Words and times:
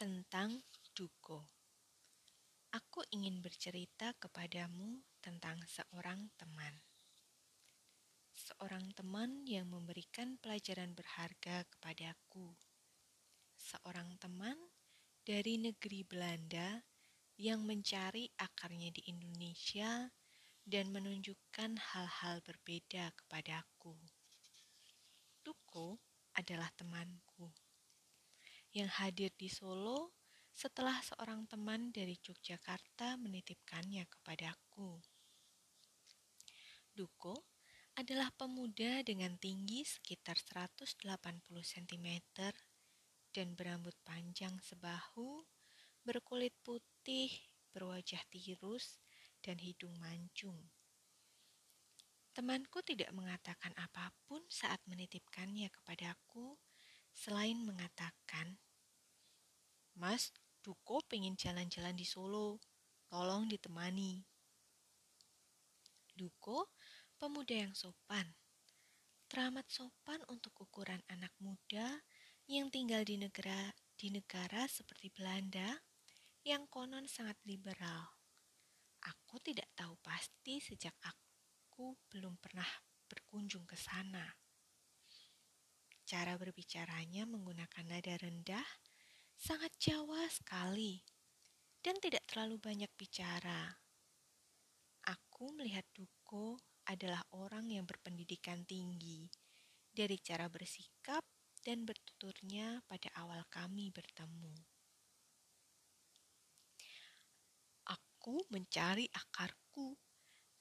tentang 0.00 0.64
Duko. 0.96 1.44
Aku 2.72 3.04
ingin 3.12 3.44
bercerita 3.44 4.16
kepadamu 4.16 5.04
tentang 5.20 5.60
seorang 5.68 6.32
teman. 6.40 6.72
Seorang 8.32 8.96
teman 8.96 9.44
yang 9.44 9.68
memberikan 9.68 10.40
pelajaran 10.40 10.96
berharga 10.96 11.68
kepadaku. 11.68 12.48
Seorang 13.60 14.16
teman 14.16 14.56
dari 15.20 15.60
negeri 15.60 16.00
Belanda 16.08 16.80
yang 17.36 17.60
mencari 17.68 18.24
akarnya 18.40 18.96
di 18.96 19.04
Indonesia 19.04 20.08
dan 20.64 20.88
menunjukkan 20.96 21.76
hal-hal 21.76 22.40
berbeda 22.40 23.12
kepadaku. 23.20 24.00
Duko 25.44 26.00
adalah 26.40 26.72
temanku 26.72 27.52
yang 28.70 28.90
hadir 29.00 29.34
di 29.34 29.50
Solo 29.50 30.14
setelah 30.54 30.98
seorang 31.02 31.48
teman 31.50 31.90
dari 31.90 32.14
Yogyakarta 32.20 33.18
menitipkannya 33.18 34.06
kepadaku. 34.06 35.00
Duko 36.94 37.48
adalah 37.98 38.30
pemuda 38.34 39.02
dengan 39.02 39.34
tinggi 39.40 39.82
sekitar 39.82 40.38
180 40.38 41.00
cm 41.48 42.08
dan 43.30 43.54
berambut 43.54 43.94
panjang 44.02 44.54
sebahu, 44.62 45.46
berkulit 46.02 46.54
putih, 46.62 47.30
berwajah 47.70 48.22
tirus, 48.30 48.98
dan 49.40 49.56
hidung 49.58 49.96
mancung. 49.98 50.58
Temanku 52.30 52.84
tidak 52.86 53.10
mengatakan 53.10 53.74
apa 53.74 54.14
pun 54.26 54.42
saat 54.46 54.78
menitipkannya 54.86 55.66
kepadaku, 55.72 56.54
selain 57.14 57.60
mengatakan, 57.62 58.58
Mas, 59.96 60.32
Duko 60.60 61.00
pengen 61.08 61.40
jalan-jalan 61.40 61.96
di 61.96 62.04
Solo, 62.04 62.60
tolong 63.08 63.48
ditemani. 63.48 64.20
Duko, 66.12 66.68
pemuda 67.16 67.64
yang 67.64 67.72
sopan, 67.72 68.36
teramat 69.28 69.64
sopan 69.72 70.20
untuk 70.28 70.52
ukuran 70.60 71.00
anak 71.08 71.32
muda 71.40 72.04
yang 72.50 72.68
tinggal 72.68 73.06
di 73.06 73.16
negara 73.16 73.72
di 73.94 74.08
negara 74.08 74.64
seperti 74.64 75.12
Belanda 75.12 75.80
yang 76.42 76.64
konon 76.68 77.04
sangat 77.04 77.36
liberal. 77.44 78.16
Aku 79.00 79.36
tidak 79.44 79.68
tahu 79.76 79.96
pasti 80.00 80.60
sejak 80.60 80.96
aku 81.04 81.96
belum 82.08 82.40
pernah 82.40 82.68
berkunjung 83.08 83.68
ke 83.68 83.76
sana. 83.76 84.39
Cara 86.10 86.34
berbicaranya 86.34 87.22
menggunakan 87.22 87.86
nada 87.86 88.18
rendah, 88.18 88.66
sangat 89.38 89.70
Jawa 89.78 90.26
sekali, 90.26 90.98
dan 91.86 91.94
tidak 92.02 92.26
terlalu 92.26 92.58
banyak 92.58 92.90
bicara. 92.98 93.78
Aku 95.06 95.54
melihat 95.54 95.86
Duko 95.94 96.58
adalah 96.90 97.22
orang 97.30 97.70
yang 97.70 97.86
berpendidikan 97.86 98.66
tinggi 98.66 99.30
dari 99.86 100.18
cara 100.18 100.50
bersikap 100.50 101.22
dan 101.62 101.86
bertuturnya 101.86 102.82
pada 102.90 103.14
awal 103.14 103.46
kami 103.46 103.94
bertemu. 103.94 104.58
Aku 107.86 108.42
mencari 108.50 109.06
akarku 109.14 109.94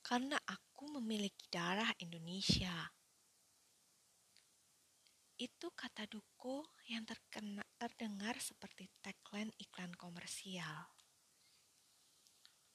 karena 0.06 0.38
aku 0.46 0.94
memiliki 1.02 1.50
darah 1.50 1.90
Indonesia. 1.98 2.99
Itu 5.40 5.72
kata 5.72 6.04
Duko 6.04 6.76
yang 6.92 7.08
terkena, 7.08 7.64
terdengar 7.80 8.36
seperti 8.44 8.92
tagline 9.00 9.56
iklan 9.56 9.96
komersial. 9.96 10.92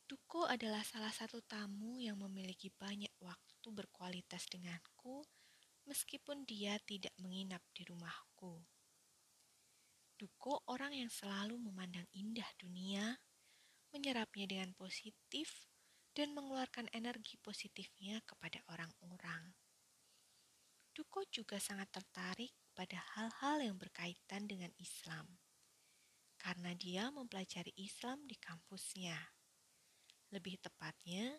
Duko 0.08 0.48
adalah 0.48 0.80
salah 0.80 1.12
satu 1.12 1.44
tamu 1.44 2.00
yang 2.00 2.16
memiliki 2.16 2.72
banyak 2.72 3.12
waktu 3.20 3.68
berkualitas 3.68 4.48
denganku 4.48 5.20
meskipun 5.84 6.48
dia 6.48 6.80
tidak 6.88 7.12
menginap 7.20 7.60
di 7.76 7.84
rumahku. 7.84 8.64
Duko 10.16 10.64
orang 10.64 10.96
yang 10.96 11.12
selalu 11.12 11.60
memandang 11.60 12.08
indah 12.16 12.48
dunia, 12.56 13.20
menyerapnya 13.92 14.48
dengan 14.48 14.72
positif, 14.72 15.68
dan 16.16 16.32
mengeluarkan 16.32 16.88
energi 16.96 17.36
positifnya 17.36 18.24
kepada 18.24 18.64
orang-orang. 18.72 19.52
Duko 20.94 21.26
juga 21.26 21.58
sangat 21.58 21.90
tertarik 21.90 22.54
pada 22.74 22.98
hal-hal 23.14 23.62
yang 23.62 23.76
berkaitan 23.78 24.50
dengan 24.50 24.74
Islam, 24.82 25.30
karena 26.36 26.74
dia 26.74 27.08
mempelajari 27.14 27.70
Islam 27.78 28.26
di 28.26 28.34
kampusnya. 28.36 29.16
Lebih 30.34 30.58
tepatnya, 30.58 31.38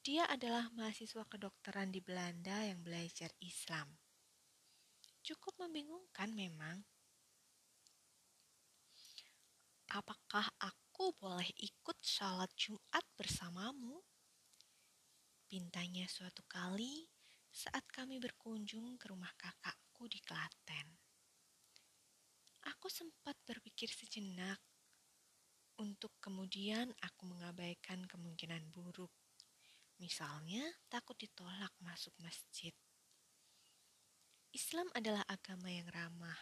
dia 0.00 0.24
adalah 0.24 0.72
mahasiswa 0.72 1.28
kedokteran 1.28 1.92
di 1.92 2.00
Belanda 2.00 2.64
yang 2.64 2.80
belajar 2.80 3.28
Islam. 3.44 4.00
Cukup 5.20 5.60
membingungkan 5.60 6.32
memang. 6.32 6.80
Apakah 9.92 10.48
aku 10.56 11.12
boleh 11.20 11.52
ikut 11.60 12.00
sholat 12.00 12.48
Jumat 12.56 13.04
bersamamu? 13.20 14.00
Pintanya 15.44 16.08
suatu 16.08 16.40
kali 16.48 17.10
saat 17.52 17.84
kami 17.90 18.22
berkunjung 18.22 18.96
ke 18.96 19.10
rumah 19.10 19.34
kakakku 20.00 20.16
di 20.16 20.20
Klaten. 20.24 20.88
Aku 22.72 22.88
sempat 22.88 23.36
berpikir 23.44 23.92
sejenak 23.92 24.56
untuk 25.76 26.16
kemudian 26.24 26.88
aku 27.04 27.28
mengabaikan 27.28 28.08
kemungkinan 28.08 28.64
buruk. 28.72 29.12
Misalnya, 30.00 30.64
takut 30.88 31.20
ditolak 31.20 31.68
masuk 31.84 32.16
masjid. 32.24 32.72
Islam 34.56 34.88
adalah 34.96 35.20
agama 35.28 35.68
yang 35.68 35.88
ramah. 35.92 36.40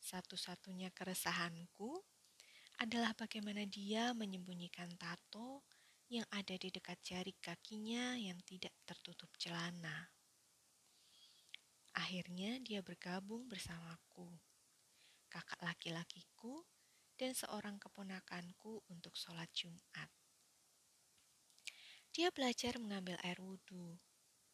Satu-satunya 0.00 0.88
keresahanku 0.96 2.00
adalah 2.80 3.12
bagaimana 3.12 3.68
dia 3.68 4.16
menyembunyikan 4.16 4.96
tato 4.96 5.60
yang 6.08 6.24
ada 6.32 6.56
di 6.56 6.72
dekat 6.72 7.04
jari 7.04 7.36
kakinya 7.36 8.16
yang 8.16 8.40
tidak 8.48 8.72
tertutup 8.88 9.28
celana. 9.36 10.08
Akhirnya 12.00 12.56
dia 12.64 12.80
bergabung 12.80 13.44
bersamaku, 13.44 14.32
kakak 15.28 15.60
laki-lakiku, 15.60 16.64
dan 17.20 17.36
seorang 17.36 17.76
keponakanku 17.76 18.80
untuk 18.88 19.12
sholat 19.12 19.52
Jumat. 19.52 20.08
Dia 22.16 22.32
belajar 22.32 22.80
mengambil 22.80 23.20
air 23.20 23.36
wudhu, 23.36 24.00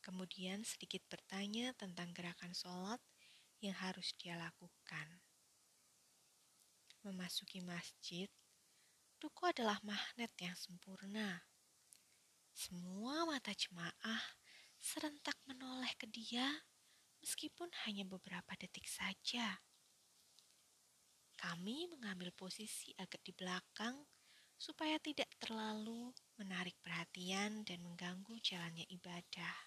kemudian 0.03 0.67
sedikit 0.67 1.07
bertanya 1.07 1.71
tentang 1.79 2.11
gerakan 2.11 2.51
sholat 2.51 2.99
yang 3.63 3.79
harus 3.79 4.11
dia 4.19 4.35
lakukan. 4.35 5.23
Memasuki 7.07 7.63
masjid, 7.63 8.27
Duku 9.17 9.49
adalah 9.49 9.81
magnet 9.81 10.29
yang 10.37 10.53
sempurna. 10.53 11.41
Semua 12.53 13.25
mata 13.25 13.55
jemaah 13.57 14.23
serentak 14.77 15.41
menoleh 15.49 15.89
ke 15.97 16.05
dia 16.13 16.45
meskipun 17.27 17.67
hanya 17.83 18.07
beberapa 18.07 18.55
detik 18.55 18.87
saja. 18.87 19.59
Kami 21.35 21.91
mengambil 21.91 22.31
posisi 22.31 22.95
agak 23.03 23.19
di 23.27 23.35
belakang 23.35 23.99
supaya 24.55 24.95
tidak 25.03 25.27
terlalu 25.43 26.15
menarik 26.39 26.79
perhatian 26.79 27.67
dan 27.67 27.83
mengganggu 27.83 28.39
jalannya 28.39 28.87
ibadah. 28.95 29.59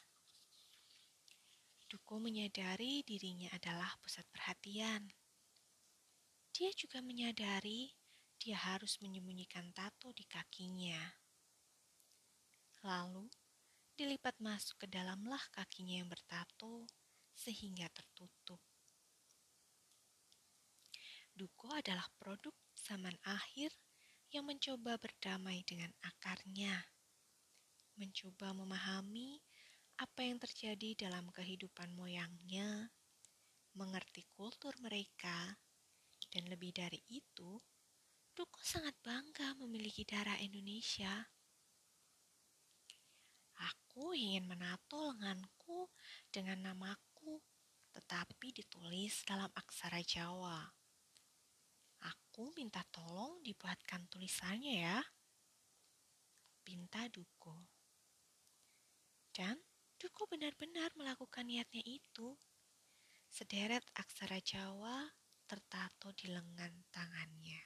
Duko 1.92 2.24
menyadari 2.24 3.04
dirinya 3.04 3.52
adalah 3.52 3.92
pusat 4.00 4.24
perhatian. 4.32 5.12
Dia 6.56 6.72
juga 6.80 7.04
menyadari 7.04 7.92
dia 8.40 8.56
harus 8.56 9.04
menyembunyikan 9.04 9.76
tato 9.76 10.16
di 10.16 10.24
kakinya. 10.24 11.12
Lalu, 12.88 13.28
dilipat 14.00 14.40
masuk 14.40 14.80
ke 14.80 14.88
dalamlah 14.88 15.44
kakinya 15.52 16.00
yang 16.00 16.08
bertato 16.08 16.88
sehingga 17.40 17.88
tertutup. 17.96 18.60
Duko 21.32 21.72
adalah 21.72 22.04
produk 22.20 22.52
zaman 22.76 23.16
akhir 23.24 23.72
yang 24.36 24.44
mencoba 24.44 25.00
berdamai 25.00 25.64
dengan 25.64 25.88
akarnya, 26.04 26.76
mencoba 27.96 28.52
memahami 28.52 29.40
apa 30.04 30.28
yang 30.28 30.36
terjadi 30.36 31.08
dalam 31.08 31.32
kehidupan 31.32 31.96
moyangnya, 31.96 32.92
mengerti 33.72 34.28
kultur 34.36 34.76
mereka, 34.84 35.56
dan 36.28 36.44
lebih 36.52 36.76
dari 36.76 37.00
itu, 37.08 37.56
Duko 38.36 38.60
sangat 38.64 38.96
bangga 39.04 39.56
memiliki 39.60 40.04
darah 40.04 40.40
Indonesia. 40.40 41.12
Aku 43.60 44.16
ingin 44.16 44.48
menato 44.48 45.12
lenganku 45.12 45.92
dengan 46.32 46.72
namaku, 46.72 47.09
tetapi 48.00 48.56
ditulis 48.56 49.28
dalam 49.28 49.52
aksara 49.52 50.00
Jawa. 50.00 50.64
Aku 52.00 52.48
minta 52.56 52.80
tolong 52.96 53.44
dibuatkan 53.44 54.08
tulisannya 54.08 54.88
ya. 54.88 55.00
Pinta 56.64 57.12
Duko. 57.12 57.68
Dan 59.36 59.60
Duko 60.00 60.32
benar-benar 60.32 60.96
melakukan 60.96 61.44
niatnya 61.44 61.84
itu. 61.84 62.40
Sederet 63.28 63.84
aksara 64.00 64.40
Jawa 64.40 65.04
tertato 65.44 66.16
di 66.16 66.32
lengan 66.32 66.72
tangannya. 66.96 67.60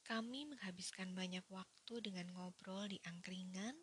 Kami 0.00 0.48
menghabiskan 0.48 1.12
banyak 1.12 1.44
waktu 1.52 2.00
dengan 2.00 2.32
ngobrol 2.32 2.88
di 2.88 2.96
angkringan 3.04 3.76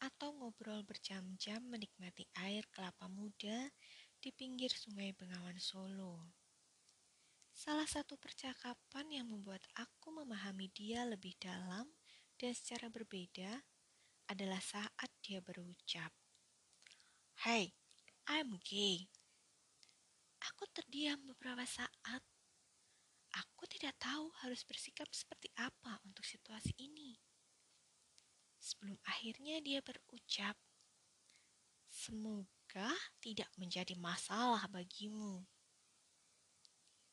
atau 0.00 0.32
ngobrol 0.36 0.84
berjam-jam 0.84 1.64
menikmati 1.64 2.28
air 2.44 2.68
kelapa 2.68 3.08
muda 3.08 3.72
di 4.20 4.28
pinggir 4.32 4.68
Sungai 4.72 5.16
Bengawan 5.16 5.56
Solo. 5.56 6.32
Salah 7.56 7.88
satu 7.88 8.20
percakapan 8.20 9.08
yang 9.08 9.32
membuat 9.32 9.64
aku 9.72 10.12
memahami 10.12 10.68
dia 10.76 11.08
lebih 11.08 11.32
dalam 11.40 11.88
dan 12.36 12.52
secara 12.52 12.92
berbeda 12.92 13.64
adalah 14.28 14.60
saat 14.60 15.10
dia 15.24 15.40
berucap, 15.40 16.12
"Hey, 17.40 17.72
I'm 18.28 18.60
gay." 18.60 19.08
Aku 20.52 20.68
terdiam 20.70 21.24
beberapa 21.24 21.64
saat. 21.64 22.22
Aku 23.36 23.64
tidak 23.68 23.96
tahu 23.96 24.30
harus 24.44 24.62
bersikap 24.62 25.08
seperti 25.12 25.48
apa 25.56 25.98
untuk 26.04 26.24
situasi 26.24 26.76
ini. 26.76 27.25
Sebelum 28.66 28.98
akhirnya 29.06 29.62
dia 29.62 29.78
berucap, 29.78 30.58
"Semoga 31.86 32.90
tidak 33.22 33.46
menjadi 33.54 33.94
masalah 33.94 34.66
bagimu." 34.66 35.46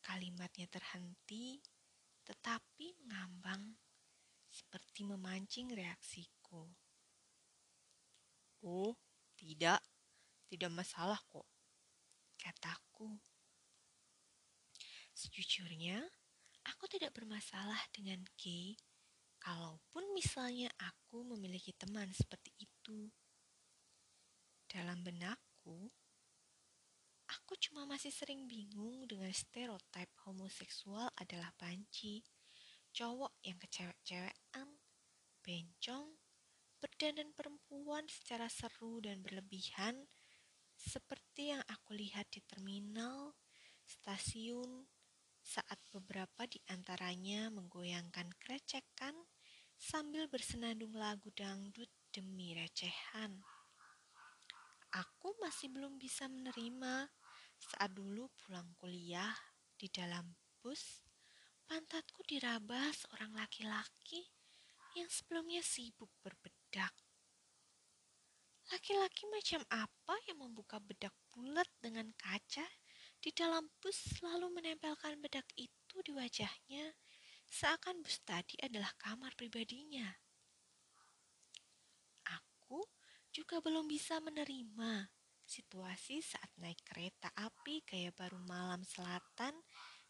Kalimatnya 0.01 0.65
terhenti, 0.65 1.61
tetapi 2.25 2.97
mengambang 3.05 3.77
seperti 4.49 5.05
memancing 5.05 5.69
reaksiku. 5.77 6.73
Oh, 8.65 8.97
tidak, 9.37 9.77
tidak 10.49 10.73
masalah 10.73 11.21
kok, 11.29 11.45
kataku. 12.41 13.21
Sejujurnya, 15.13 16.01
aku 16.65 16.89
tidak 16.89 17.13
bermasalah 17.13 17.77
dengan 17.93 18.25
gay, 18.41 18.73
kalaupun 19.43 20.15
misalnya 20.15 20.71
aku 20.79 21.27
memiliki 21.27 21.75
teman 21.75 22.07
seperti 22.15 22.55
itu. 22.63 23.11
Dalam 24.71 25.03
benakku, 25.03 25.91
Aku 27.39 27.57
cuma 27.57 27.89
masih 27.89 28.13
sering 28.13 28.45
bingung 28.45 29.09
dengan 29.09 29.33
stereotip 29.33 30.11
homoseksual 30.21 31.09
adalah 31.17 31.49
panci, 31.57 32.21
cowok 32.93 33.41
yang 33.41 33.57
kecewek-cewekan, 33.57 34.69
bencong, 35.41 36.13
berdandan 36.77 37.33
perempuan 37.33 38.05
secara 38.05 38.45
seru 38.51 39.01
dan 39.01 39.25
berlebihan, 39.25 40.05
seperti 40.77 41.57
yang 41.57 41.63
aku 41.73 41.97
lihat 41.97 42.29
di 42.29 42.43
terminal, 42.45 43.33
stasiun, 43.81 44.85
saat 45.41 45.81
beberapa 45.89 46.45
di 46.45 46.61
antaranya 46.69 47.49
menggoyangkan 47.49 48.29
krecekan 48.37 49.15
sambil 49.83 50.31
bersenandung 50.31 50.95
lagu 50.95 51.27
dangdut 51.35 51.91
demi 52.15 52.55
recehan. 52.55 53.43
Aku 54.95 55.35
masih 55.43 55.67
belum 55.75 55.99
bisa 55.99 56.31
menerima 56.31 57.11
saat 57.59 57.91
dulu 57.91 58.31
pulang 58.39 58.71
kuliah 58.79 59.35
di 59.75 59.91
dalam 59.91 60.23
bus, 60.63 61.03
pantatku 61.67 62.23
diraba 62.23 62.95
seorang 62.95 63.35
laki-laki 63.35 64.23
yang 64.95 65.11
sebelumnya 65.11 65.59
sibuk 65.59 66.15
berbedak. 66.23 66.95
Laki-laki 68.71 69.27
macam 69.27 69.67
apa 69.67 70.15
yang 70.31 70.39
membuka 70.47 70.79
bedak 70.79 71.11
bulat 71.35 71.67
dengan 71.83 72.07
kaca 72.15 72.63
di 73.19 73.35
dalam 73.35 73.67
bus 73.83 74.23
lalu 74.23 74.47
menempelkan 74.47 75.19
bedak 75.19 75.43
itu 75.59 75.99
di 76.07 76.15
wajahnya 76.15 76.95
seakan 77.53 78.01
bus 78.01 78.17
tadi 78.25 78.57
adalah 78.65 78.89
kamar 78.97 79.37
pribadinya. 79.37 80.09
Aku 82.33 82.81
juga 83.29 83.61
belum 83.61 83.85
bisa 83.85 84.17
menerima 84.17 85.05
situasi 85.45 86.17
saat 86.25 86.49
naik 86.57 86.81
kereta 86.81 87.29
api 87.37 87.85
gaya 87.85 88.09
baru 88.09 88.41
malam 88.49 88.81
selatan 88.81 89.53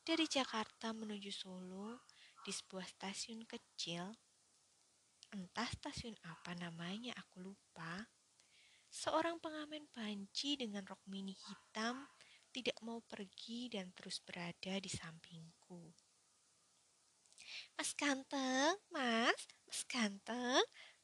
dari 0.07 0.23
Jakarta 0.23 0.95
menuju 0.95 1.35
Solo 1.35 2.07
di 2.47 2.55
sebuah 2.55 2.87
stasiun 2.87 3.43
kecil. 3.43 4.07
Entah 5.35 5.67
stasiun 5.67 6.15
apa 6.23 6.55
namanya 6.55 7.11
aku 7.19 7.43
lupa. 7.43 8.07
Seorang 8.87 9.43
pengamen 9.43 9.83
panci 9.91 10.55
dengan 10.55 10.87
rok 10.87 11.03
mini 11.11 11.35
hitam 11.35 12.07
tidak 12.55 12.77
mau 12.85 13.03
pergi 13.03 13.67
dan 13.67 13.91
terus 13.91 14.23
berada 14.23 14.79
di 14.79 14.87
sampingku. 14.87 16.02
Mas 17.77 17.91
ganteng, 17.93 18.75
mas, 18.89 19.39
mas 19.67 19.81
ganteng, 19.89 20.63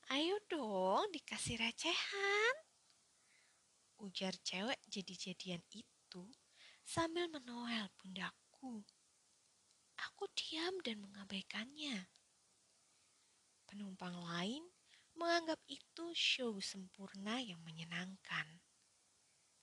ayo 0.09 0.35
dong 0.49 1.09
dikasih 1.13 1.57
recehan 1.59 2.55
ujar 3.99 4.31
cewek 4.47 4.79
jadi-jadian 4.87 5.59
itu 5.75 6.23
sambil 6.87 7.27
menoel 7.27 7.91
pundakku. 7.99 8.87
Aku 9.99 10.23
diam 10.31 10.79
dan 10.79 11.03
mengabaikannya. 11.03 12.07
Penumpang 13.67 14.15
lain 14.15 14.63
menganggap 15.19 15.59
itu 15.67 16.15
show 16.15 16.55
sempurna 16.63 17.43
yang 17.43 17.59
menyenangkan. 17.67 18.63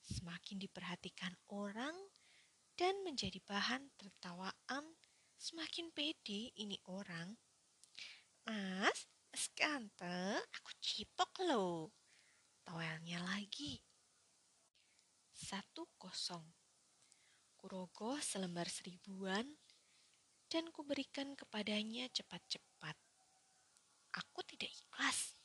Semakin 0.04 0.60
diperhatikan 0.60 1.32
orang 1.48 1.96
dan 2.76 2.92
menjadi 3.02 3.40
bahan 3.48 3.88
tertawaan, 3.96 4.84
semakin 5.36 5.92
pede 5.92 6.50
ini 6.56 6.80
orang. 6.88 7.36
Mas, 8.48 9.08
mas 9.30 9.46
ganteng, 9.52 10.40
aku 10.40 10.70
cipok 10.80 11.32
loh. 11.46 11.92
Toelnya 12.66 13.22
lagi. 13.22 13.78
Satu 15.36 15.86
kosong. 16.00 16.44
Kurogoh 17.56 18.18
selembar 18.18 18.66
seribuan 18.66 19.46
dan 20.46 20.70
kuberikan 20.70 21.34
kepadanya 21.34 22.06
cepat-cepat. 22.10 22.96
Aku 24.16 24.40
tidak 24.46 24.70
ikhlas. 24.72 25.36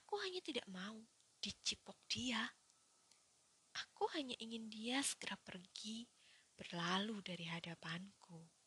Aku 0.00 0.18
hanya 0.22 0.40
tidak 0.40 0.66
mau 0.70 0.98
dicipok 1.42 1.98
dia. 2.06 2.40
Aku 3.86 4.10
hanya 4.18 4.34
ingin 4.42 4.66
dia 4.66 4.98
segera 5.02 5.38
pergi, 5.38 6.06
berlalu 6.58 7.22
dari 7.22 7.46
hadapanku. 7.46 8.59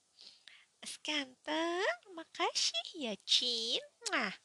Skanteng, 0.83 1.95
makasih 2.11 2.87
ya 2.99 3.15
Cin. 3.23 3.79
Nah. 4.11 4.35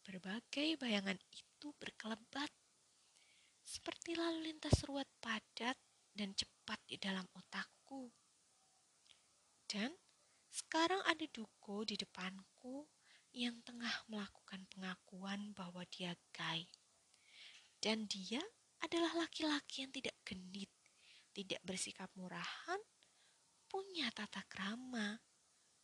Berbagai 0.00 0.80
bayangan 0.80 1.20
itu 1.28 1.68
berkelebat 1.76 2.48
seperti 3.60 4.16
lalu 4.16 4.48
lintas 4.48 4.80
ruwet 4.88 5.08
padat 5.20 5.76
dan 6.16 6.32
cepat 6.32 6.80
di 6.88 6.96
dalam 6.96 7.28
otakku. 7.36 8.08
Dan 9.68 9.92
sekarang 10.48 11.00
ada 11.04 11.24
Duko 11.28 11.84
di 11.84 11.96
depanku 11.96 12.88
yang 13.32 13.60
tengah 13.64 13.92
melakukan 14.08 14.68
pengakuan 14.68 15.56
bahwa 15.56 15.84
dia 15.88 16.12
gay. 16.32 16.68
Dan 17.76 18.04
dia 18.08 18.40
adalah 18.84 19.24
laki-laki 19.24 19.84
yang 19.84 19.92
tidak 19.92 20.16
genit, 20.24 20.68
tidak 21.32 21.60
bersikap 21.64 22.12
murahan, 22.16 22.80
punya 23.72 24.12
tata 24.12 24.44
krama, 24.52 25.16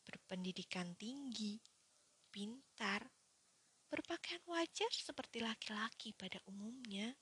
berpendidikan 0.04 0.92
tinggi, 1.00 1.56
pintar, 2.28 3.08
berpakaian 3.88 4.44
wajar 4.44 4.92
seperti 4.92 5.40
laki-laki 5.40 6.12
pada 6.12 6.36
umumnya. 6.44 7.16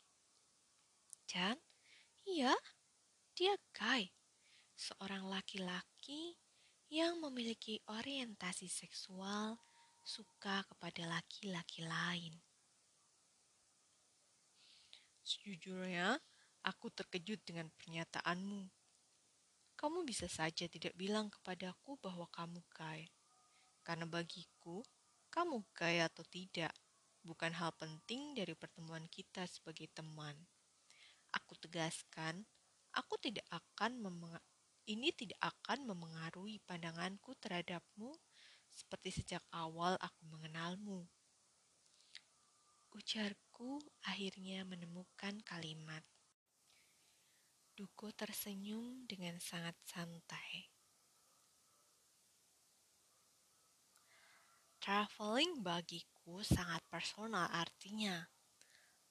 Dan 1.31 1.55
iya, 2.27 2.51
dia 3.39 3.55
Guy, 3.71 4.11
seorang 4.75 5.31
laki-laki 5.31 6.35
yang 6.91 7.23
memiliki 7.23 7.79
orientasi 7.87 8.67
seksual 8.67 9.55
suka 10.03 10.67
kepada 10.67 11.07
laki-laki 11.07 11.87
lain. 11.87 12.35
Sejujurnya, 15.23 16.19
aku 16.67 16.91
terkejut 16.91 17.43
dengan 17.47 17.71
pernyataanmu. 17.75 18.76
Kamu 19.77 20.09
bisa 20.09 20.25
saja 20.25 20.65
tidak 20.67 20.97
bilang 20.97 21.29
kepadaku 21.29 22.01
bahwa 22.01 22.25
kamu 22.33 22.65
gay. 22.73 23.13
Karena 23.85 24.09
bagiku, 24.09 24.81
kamu 25.29 25.63
gay 25.77 26.01
atau 26.01 26.25
tidak 26.25 26.73
bukan 27.21 27.53
hal 27.53 27.77
penting 27.77 28.33
dari 28.33 28.57
pertemuan 28.57 29.05
kita 29.13 29.45
sebagai 29.45 29.93
teman. 29.93 30.33
Aku 31.37 31.53
tegaskan, 31.61 32.41
aku 32.97 33.21
tidak 33.21 33.45
akan 33.53 34.01
ini 34.87 35.11
tidak 35.13 35.43
akan 35.43 35.91
memengaruhi 35.93 36.63
pandanganku 36.63 37.35
terhadapmu 37.43 38.15
seperti 38.71 39.11
sejak 39.11 39.43
awal 39.51 39.99
aku 39.99 40.23
mengenalmu. 40.31 41.05
Ujarku 42.95 43.83
akhirnya 44.09 44.65
menemukan 44.65 45.37
kalimat. 45.45 46.01
Duko 47.77 48.09
tersenyum 48.09 49.05
dengan 49.05 49.37
sangat 49.37 49.77
santai. 49.85 50.65
Traveling 54.81 55.61
bagiku 55.61 56.41
sangat 56.41 56.81
personal 56.89 57.53
artinya. 57.53 58.17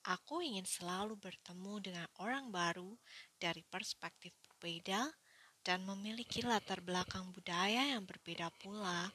Aku 0.10 0.42
ingin 0.42 0.66
selalu 0.66 1.14
bertemu 1.14 1.78
dengan 1.78 2.10
orang 2.18 2.50
baru 2.50 2.98
dari 3.38 3.62
perspektif 3.70 4.34
berbeda 4.50 5.14
dan 5.62 5.86
memiliki 5.86 6.42
latar 6.42 6.82
belakang 6.82 7.30
budaya 7.38 7.94
yang 7.94 8.02
berbeda 8.02 8.50
pula. 8.66 9.14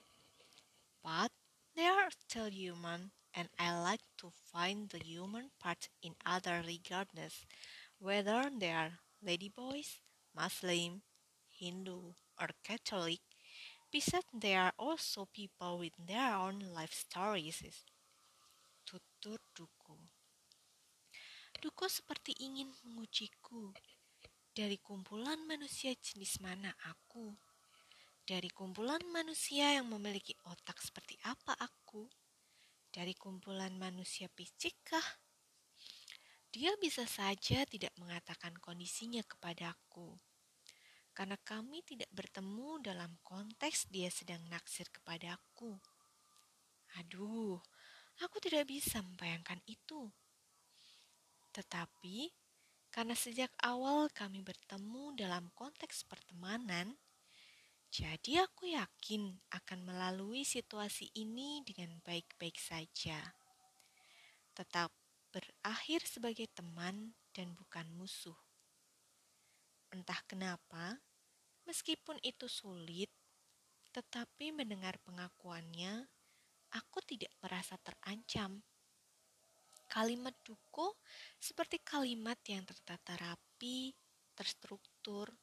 But 1.02 1.34
they 1.74 1.90
are 1.90 2.14
still 2.14 2.46
human 2.46 3.10
and 3.34 3.50
I 3.58 3.74
like 3.74 4.06
to 4.22 4.30
find 4.54 4.86
the 4.86 5.02
human 5.02 5.50
part 5.58 5.90
in 6.06 6.14
other 6.22 6.62
regardless 6.62 7.42
whether 7.98 8.46
they 8.54 8.70
are 8.70 8.94
ladyboys, 9.20 10.00
Muslim, 10.32 11.02
Hindu, 11.48 12.16
or 12.40 12.48
Catholic, 12.64 13.20
besides 13.92 14.26
there 14.32 14.60
are 14.60 14.76
also 14.80 15.28
people 15.28 15.78
with 15.78 15.92
their 16.00 16.34
own 16.34 16.60
life 16.72 16.92
stories. 16.96 17.60
Tutur 18.88 19.38
Duku. 19.52 19.96
Duku 21.60 21.86
seperti 21.92 22.32
ingin 22.40 22.72
mengujiku. 22.82 23.76
Dari 24.50 24.80
kumpulan 24.80 25.44
manusia 25.44 25.92
jenis 25.94 26.40
mana 26.40 26.72
aku? 26.88 27.36
Dari 28.24 28.48
kumpulan 28.48 29.04
manusia 29.12 29.76
yang 29.76 29.92
memiliki 29.92 30.32
otak 30.48 30.80
seperti 30.80 31.20
apa 31.28 31.52
aku? 31.60 32.08
Dari 32.90 33.14
kumpulan 33.14 33.76
manusia 33.76 34.26
picikkah? 34.32 35.04
Dia 36.50 36.74
bisa 36.82 37.06
saja 37.06 37.62
tidak 37.62 37.94
mengatakan 37.94 38.58
kondisinya 38.58 39.22
kepadaku, 39.22 40.18
karena 41.14 41.38
kami 41.46 41.78
tidak 41.86 42.10
bertemu 42.10 42.82
dalam 42.82 43.14
konteks 43.22 43.86
dia 43.86 44.10
sedang 44.10 44.42
naksir 44.50 44.90
kepadaku. 44.90 45.78
Aduh, 46.98 47.62
aku 48.18 48.42
tidak 48.42 48.66
bisa 48.66 48.98
membayangkan 48.98 49.62
itu. 49.70 50.10
Tetapi, 51.54 52.34
karena 52.90 53.14
sejak 53.14 53.54
awal 53.62 54.10
kami 54.10 54.42
bertemu 54.42 55.14
dalam 55.14 55.54
konteks 55.54 56.02
pertemanan, 56.02 56.98
jadi 57.94 58.42
aku 58.50 58.74
yakin 58.74 59.38
akan 59.54 59.86
melalui 59.86 60.42
situasi 60.42 61.14
ini 61.14 61.62
dengan 61.62 61.94
baik-baik 62.02 62.58
saja. 62.58 63.38
Tetap 64.50 64.90
berakhir 65.30 66.02
sebagai 66.06 66.50
teman 66.50 67.14
dan 67.30 67.54
bukan 67.54 67.86
musuh. 67.94 68.36
Entah 69.90 70.18
kenapa, 70.26 70.98
meskipun 71.66 72.18
itu 72.22 72.46
sulit, 72.46 73.10
tetapi 73.90 74.54
mendengar 74.54 74.98
pengakuannya, 75.02 76.06
aku 76.74 77.02
tidak 77.02 77.34
merasa 77.42 77.74
terancam. 77.82 78.62
Kalimat 79.90 80.38
duko 80.46 81.02
seperti 81.42 81.82
kalimat 81.82 82.38
yang 82.46 82.62
tertata 82.62 83.18
rapi, 83.18 83.90
terstruktur, 84.38 85.34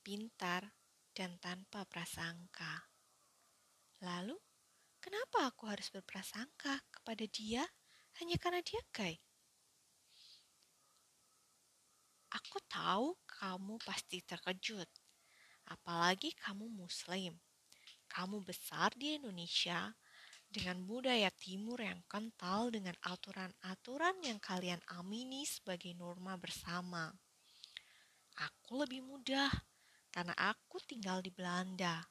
pintar, 0.00 0.72
dan 1.12 1.36
tanpa 1.36 1.84
prasangka. 1.84 2.88
Lalu, 4.00 4.40
kenapa 5.04 5.52
aku 5.52 5.68
harus 5.68 5.92
berprasangka 5.92 6.80
kepada 6.88 7.28
dia? 7.28 7.68
Hanya 8.20 8.36
karena 8.38 8.62
dia 8.62 8.82
gay. 8.94 9.18
Aku 12.34 12.58
tahu 12.66 13.14
kamu 13.26 13.78
pasti 13.82 14.18
terkejut, 14.22 14.90
apalagi 15.70 16.34
kamu 16.34 16.66
Muslim. 16.66 17.38
Kamu 18.10 18.42
besar 18.42 18.94
di 18.94 19.18
Indonesia 19.18 19.94
dengan 20.50 20.82
budaya 20.86 21.30
Timur 21.34 21.82
yang 21.82 22.02
kental 22.06 22.70
dengan 22.70 22.94
aturan-aturan 23.02 24.22
yang 24.22 24.38
kalian 24.38 24.78
amini 24.98 25.42
sebagai 25.46 25.94
norma 25.98 26.38
bersama. 26.38 27.10
Aku 28.38 28.82
lebih 28.82 29.02
mudah 29.02 29.50
karena 30.14 30.34
aku 30.34 30.78
tinggal 30.86 31.18
di 31.22 31.34
Belanda, 31.34 32.02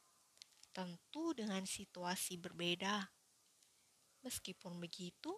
tentu 0.76 1.32
dengan 1.32 1.64
situasi 1.64 2.36
berbeda. 2.36 3.00
Meskipun 4.24 4.80
begitu, 4.80 5.32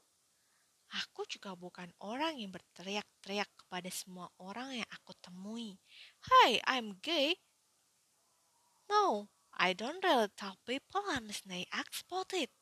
Aku 0.91 1.25
juga 1.25 1.57
bukan 1.57 1.89
orang 2.03 2.37
yang 2.37 2.53
berteriak-teriak 2.53 3.49
kepada 3.57 3.89
semua 3.89 4.29
orang 4.37 4.77
yang 4.83 4.89
aku 4.93 5.17
temui. 5.17 5.81
Hey, 6.21 6.61
I'm 6.69 7.01
gay. 7.01 7.41
No, 8.85 9.33
I 9.57 9.73
don't 9.73 10.03
really 10.05 10.29
tell 10.37 10.61
people 10.67 11.01
unless 11.09 11.41
they 11.41 11.65
ask 11.73 12.05
about 12.05 12.29
it. 12.37 12.53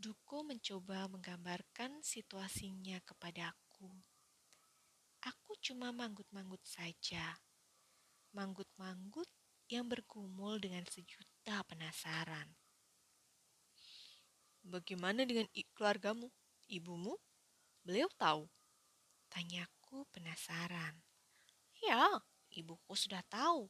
Duku 0.00 0.42
mencoba 0.42 1.06
menggambarkan 1.12 2.02
situasinya 2.02 2.98
kepadaku. 3.06 3.92
Aku 5.22 5.54
cuma 5.62 5.94
manggut-manggut 5.94 6.64
saja. 6.66 7.38
Manggut-manggut 8.34 9.30
yang 9.70 9.86
bergumul 9.86 10.58
dengan 10.58 10.82
sejuta 10.90 11.62
penasaran. 11.70 12.50
Bagaimana 14.66 15.22
dengan 15.22 15.46
keluargamu? 15.78 16.26
Ibumu? 16.72 17.20
Beliau 17.84 18.08
tahu. 18.16 18.48
Tanyaku 19.28 20.08
penasaran. 20.08 20.96
Ya, 21.84 22.08
ibuku 22.56 22.96
sudah 22.96 23.20
tahu. 23.28 23.68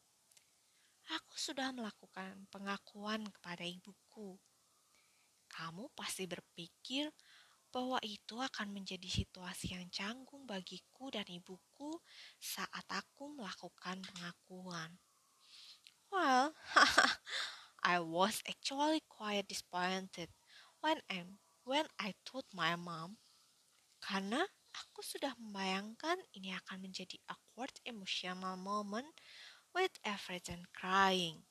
Aku 1.11 1.35
sudah 1.35 1.75
melakukan 1.75 2.47
pengakuan 2.47 3.27
kepada 3.27 3.67
ibuku. 3.67 4.39
Kamu 5.51 5.91
pasti 5.99 6.31
berpikir 6.31 7.11
bahwa 7.75 7.99
itu 8.07 8.39
akan 8.39 8.71
menjadi 8.71 9.09
situasi 9.09 9.75
yang 9.75 9.89
canggung 9.91 10.47
bagiku 10.47 11.11
dan 11.11 11.27
ibuku 11.27 11.99
saat 12.39 12.87
aku 12.87 13.33
melakukan 13.35 13.99
pengakuan. 14.05 15.01
Well, 16.13 16.55
I 17.83 17.99
was 17.99 18.45
actually 18.47 19.03
quite 19.11 19.49
disappointed 19.51 20.31
when 20.85 21.03
I'm 21.11 21.42
when 21.63 21.87
I 21.99 22.15
told 22.27 22.45
my 22.51 22.75
mom, 22.75 23.19
karena 24.03 24.43
aku 24.75 25.01
sudah 25.05 25.35
membayangkan 25.39 26.19
ini 26.35 26.51
akan 26.59 26.83
menjadi 26.83 27.15
awkward 27.31 27.71
emotional 27.87 28.59
moment 28.59 29.15
with 29.71 29.95
everyone 30.03 30.67
crying. 30.75 31.47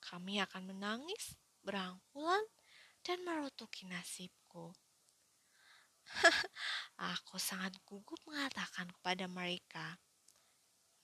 Kami 0.00 0.40
akan 0.40 0.70
menangis, 0.70 1.36
berangkulan, 1.66 2.46
dan 3.04 3.20
merutuki 3.26 3.84
nasibku. 3.90 4.72
aku 7.12 7.36
sangat 7.38 7.76
gugup 7.86 8.18
mengatakan 8.26 8.90
kepada 8.90 9.26
mereka. 9.30 9.98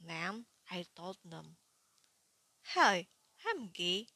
Then 0.02 0.46
I 0.68 0.84
told 0.94 1.18
them, 1.22 1.56
Hey, 2.74 3.08
I'm 3.46 3.70
gay. 3.70 4.10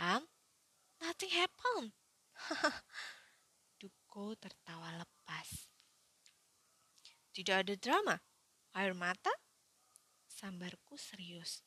And 0.00 0.24
nothing 1.02 1.30
happened. 1.36 1.99
Duko 3.80 4.36
tertawa 4.36 4.92
lepas. 4.96 5.48
Tidak 7.30 7.56
ada 7.64 7.74
drama? 7.78 8.16
Air 8.76 8.94
mata? 8.94 9.32
Sambarku 10.26 10.98
serius. 10.98 11.62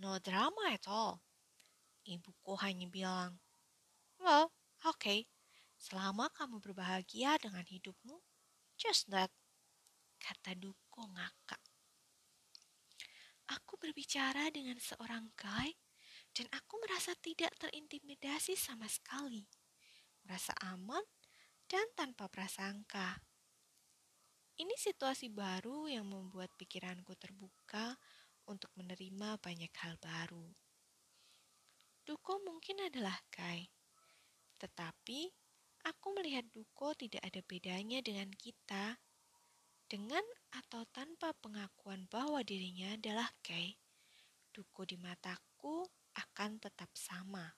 No 0.00 0.16
drama 0.20 0.72
at 0.72 0.84
all. 0.88 1.20
Ibuku 2.04 2.56
hanya 2.60 2.88
bilang, 2.88 3.40
Well, 4.20 4.52
okay. 4.84 5.28
Selama 5.80 6.28
kamu 6.36 6.60
berbahagia 6.60 7.40
dengan 7.40 7.64
hidupmu, 7.64 8.20
just 8.76 9.08
that. 9.08 9.32
Kata 10.20 10.52
Duko 10.52 11.08
ngakak. 11.08 11.62
Aku 13.48 13.80
berbicara 13.80 14.52
dengan 14.52 14.76
seorang 14.76 15.32
guy 15.32 15.72
dan 16.36 16.46
aku 16.52 16.76
merasa 16.84 17.16
tidak 17.18 17.50
terintimidasi 17.56 18.54
sama 18.54 18.86
sekali 18.86 19.48
merasa 20.30 20.54
aman, 20.62 21.02
dan 21.66 21.82
tanpa 21.98 22.30
prasangka. 22.30 23.18
Ini 24.62 24.70
situasi 24.78 25.26
baru 25.26 25.90
yang 25.90 26.06
membuat 26.06 26.54
pikiranku 26.54 27.18
terbuka 27.18 27.98
untuk 28.46 28.70
menerima 28.78 29.42
banyak 29.42 29.74
hal 29.82 29.98
baru. 29.98 30.46
Duko 32.06 32.38
mungkin 32.46 32.78
adalah 32.78 33.18
Kai, 33.34 33.74
tetapi 34.62 35.34
aku 35.82 36.06
melihat 36.14 36.46
Duko 36.54 36.94
tidak 36.94 37.26
ada 37.26 37.42
bedanya 37.42 37.98
dengan 37.98 38.30
kita. 38.30 39.02
Dengan 39.90 40.22
atau 40.54 40.86
tanpa 40.94 41.34
pengakuan 41.42 42.06
bahwa 42.06 42.38
dirinya 42.46 42.94
adalah 42.94 43.26
Kai, 43.42 43.74
Duko 44.54 44.86
di 44.86 44.94
mataku 44.94 45.90
akan 46.14 46.62
tetap 46.62 46.94
sama. 46.94 47.50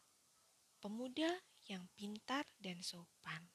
Pemuda 0.81 1.52
yang 1.73 1.89
pintar 1.97 2.45
dan 2.61 2.85
sopan. 2.85 3.49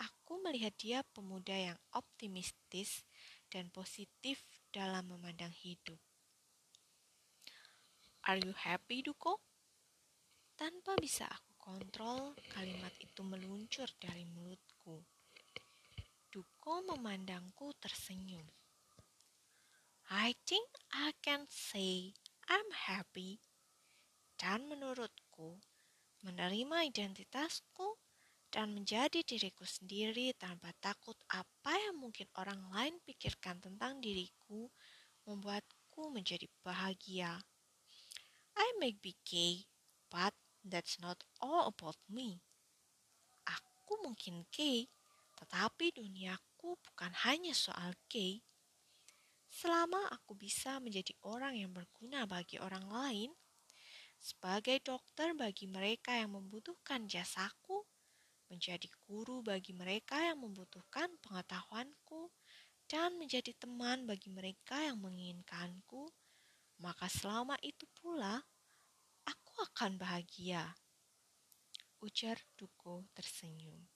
Aku 0.00 0.40
melihat 0.40 0.72
dia 0.80 1.04
pemuda 1.12 1.52
yang 1.52 1.78
optimistis 1.92 3.04
dan 3.52 3.68
positif 3.68 4.48
dalam 4.72 5.12
memandang 5.12 5.52
hidup. 5.52 6.00
Are 8.24 8.40
you 8.40 8.56
happy, 8.56 9.04
Duko? 9.04 9.40
Tanpa 10.56 10.96
bisa 10.96 11.28
aku 11.28 11.52
kontrol, 11.56 12.36
kalimat 12.52 12.92
itu 13.00 13.20
meluncur 13.24 13.88
dari 14.00 14.24
mulutku. 14.24 15.04
Duko 16.28 16.84
memandangku 16.92 17.72
tersenyum. 17.80 18.44
I 20.08 20.32
think 20.48 20.68
I 20.92 21.12
can 21.20 21.44
say 21.48 22.16
I'm 22.48 22.68
happy. 22.72 23.40
Dan 24.38 24.68
menurutku, 24.70 25.60
menerima 26.22 26.88
identitasku 26.90 27.98
dan 28.48 28.72
menjadi 28.72 29.20
diriku 29.22 29.68
sendiri 29.68 30.32
tanpa 30.40 30.72
takut 30.80 31.16
apa 31.28 31.76
yang 31.76 32.00
mungkin 32.00 32.26
orang 32.40 32.64
lain 32.72 32.96
pikirkan 33.04 33.60
tentang 33.60 34.00
diriku 34.00 34.72
membuatku 35.28 36.08
menjadi 36.08 36.48
bahagia. 36.64 37.36
I 38.56 38.68
may 38.80 38.96
be 38.96 39.14
gay, 39.22 39.68
but 40.08 40.32
that's 40.64 40.96
not 40.98 41.20
all 41.38 41.68
about 41.68 42.00
me. 42.08 42.40
Aku 43.44 44.00
mungkin 44.00 44.48
gay, 44.48 44.88
tetapi 45.36 45.92
duniaku 45.94 46.80
bukan 46.80 47.12
hanya 47.28 47.52
soal 47.52 47.92
gay. 48.08 48.40
Selama 49.48 50.08
aku 50.12 50.36
bisa 50.36 50.80
menjadi 50.80 51.12
orang 51.24 51.56
yang 51.56 51.72
berguna 51.72 52.24
bagi 52.28 52.60
orang 52.60 52.84
lain, 52.88 53.30
sebagai 54.20 54.82
dokter 54.84 55.32
bagi 55.32 55.64
mereka 55.70 56.14
yang 56.14 56.36
membutuhkan 56.36 57.08
jasaku, 57.08 57.86
menjadi 58.52 58.86
guru 59.08 59.40
bagi 59.40 59.72
mereka 59.72 60.20
yang 60.20 60.44
membutuhkan 60.44 61.08
pengetahuanku, 61.24 62.28
dan 62.88 63.16
menjadi 63.16 63.52
teman 63.56 64.04
bagi 64.04 64.28
mereka 64.28 64.76
yang 64.80 65.00
menginginkanku, 65.00 66.12
maka 66.80 67.08
selama 67.08 67.56
itu 67.64 67.88
pula 67.96 68.44
aku 69.24 69.52
akan 69.72 69.96
bahagia. 69.96 70.76
Ujar 72.04 72.38
Duko 72.54 73.08
tersenyum. 73.16 73.88